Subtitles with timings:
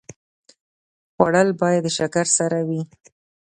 [1.13, 2.81] خوړل باید د شکر سره وي